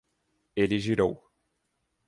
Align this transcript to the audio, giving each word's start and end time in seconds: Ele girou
Ele 0.55 0.79
girou 0.79 1.29